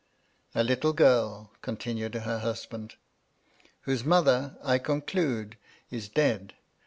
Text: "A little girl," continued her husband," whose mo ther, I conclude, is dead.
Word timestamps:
"A 0.55 0.63
little 0.63 0.93
girl," 0.93 1.53
continued 1.61 2.15
her 2.15 2.39
husband," 2.39 2.95
whose 3.83 4.03
mo 4.03 4.23
ther, 4.23 4.57
I 4.63 4.79
conclude, 4.79 5.57
is 5.91 6.09
dead. 6.09 6.55